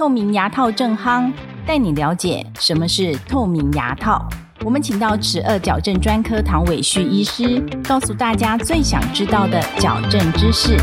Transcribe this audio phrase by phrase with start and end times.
[0.00, 1.30] 透明牙套正夯，
[1.66, 4.26] 带你了解什么是透明牙套。
[4.64, 10.78] 我们请到齿颚矫正专科唐伟旭医师，告诉大家最想知道的矫正知识。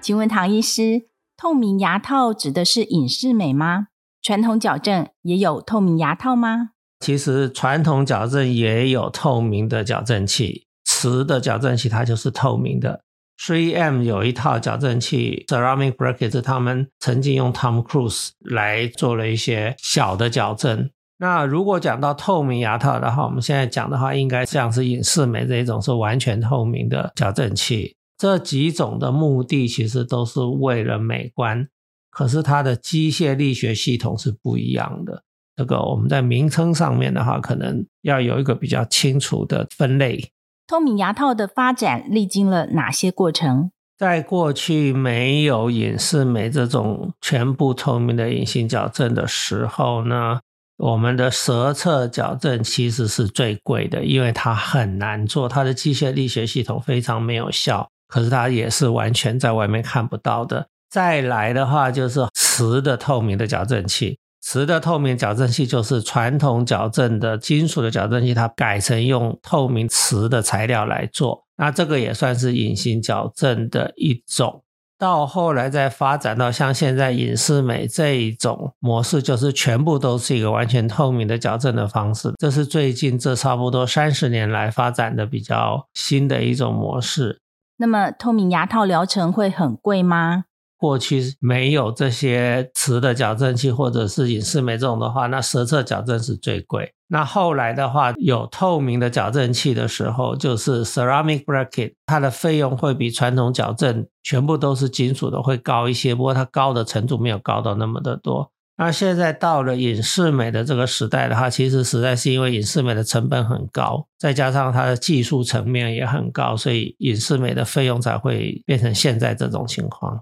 [0.00, 3.88] 请问唐医师，透明牙套指的是隐适美吗？
[4.22, 6.68] 传统矫正也有透明牙套吗？
[7.00, 10.63] 其实传统矫正也有透明的矫正器。
[11.10, 13.02] 瓷的矫正器它就是透明的。
[13.38, 20.88] 3M 有一套矫正器，Ceramic Brackets，他们曾经用 Tom Cruise 来做了一些小的矫正。
[21.18, 27.96] 那如果讲到透明牙套的话，我们现在讲的话，应该像是隐适美这一种是完全透明的矫正器。
[28.16, 31.68] 这几种的目的其实都是为了美观，
[32.10, 35.24] 可是它的机械力学系统是不一样的。
[35.56, 40.30] 这个我们在名称上面的话，可能要有一个比较清楚的分类。
[40.66, 43.70] 透明牙套的发展历经了哪些过程？
[43.98, 50.40] 在过去没有隐适美这种全部透明的隐形矫正的时候呢，
[50.78, 60.66] 我们的舌侧矫正其实是最贵的，因为它很难做，它的机械力学系统非常没有效，可是它也是完全在外面看不到的。
[60.90, 64.18] 再来的话就是瓷的透明的矫正器。
[64.46, 74.62] 瓷的透明矫正器就是传统矫正的金属的矫正器，它改成用透明瓷的材料来做，那这个也算是隐形矫正的一种。
[74.98, 82.30] 到后来再发展到像现在隐适美这一种模式，就是全部都是一个完全透明的矫正的方式。
[82.38, 87.40] 这是最近这差不多三十年来发展的比较新的一种模式。
[87.78, 90.44] 那么透明牙套疗程会很贵吗？
[90.84, 96.92] 过去没有这些瓷的矫正器，或者是隐适美这种的话，那舌侧矫正是最贵。
[97.08, 108.50] 那后来的话，有透明的矫正器的时候，就是 ceramic bracket，它的费用会比传统矫正全部都是金属的会高一些，不过它高的程度没有高到那么的多。
[108.76, 120.20] 那现在到了隐适美的这个时代的话，其实实在是因为隐适美的成本很高，再加上它的技术层面也很高，所以隐适美的费用才会变成现在这种情况。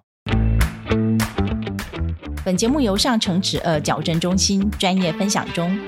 [2.44, 5.78] 本节目由上城齿颚矫正中心专业分享中。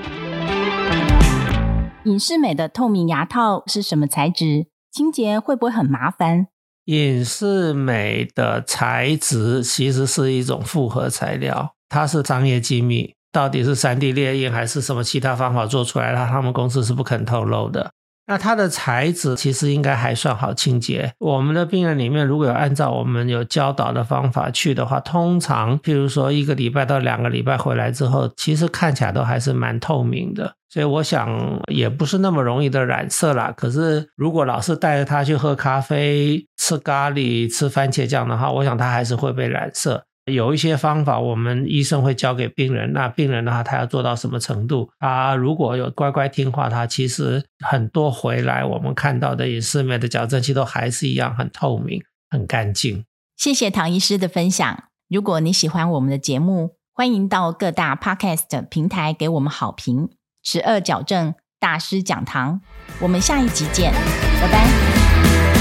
[2.05, 4.67] 隐适美的透明牙套是什么材质？
[4.89, 6.47] 清洁会不会很麻烦？
[6.85, 17.91] 隐适美的材质其实是一种复合材料，它是商业机密，到底是三 D 列印还是什么其他方法做出来的，他们公司是不肯透露的。
[18.27, 21.13] 那它的材质其实应该还算好清洁。
[21.19, 30.55] 我们的病人里面，如果有按照我们有教导的方法去的话，通常譬如说一个礼拜到两个礼拜回来之后，其实看起来都还是蛮透明的。
[30.69, 33.53] 所以我想也不是那么容易的染色啦。
[33.55, 40.03] 可是如果老是带着他去喝咖啡、吃咖喱、吃番茄酱的话，我想他还是会被染色。
[40.31, 42.93] 有一些方法，我们医生会教给病人。
[42.93, 44.89] 那病人的话，他要做到什么程度？
[44.99, 53.05] 他如果有乖乖听话，他其实很多回来我们看到的隐适美的矫正器都还是一样很透明、很干净。
[53.37, 54.85] 谢谢唐医师的分享。
[55.07, 60.09] 如果你喜欢我们的节目，欢迎到各大 Podcast 平台给我们好评。
[60.41, 62.61] 十二矫正大师讲堂，
[62.99, 63.93] 我们下一集见，
[64.41, 65.54] 拜拜。